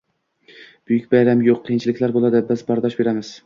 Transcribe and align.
buyuk 0.93 1.05
bayram 1.11 1.45
yo'q, 1.49 1.61
qiyinchiliklar 1.69 2.17
bo'ladi, 2.19 2.45
biz 2.51 2.69
bardosh 2.75 3.01
beramiz 3.05 3.35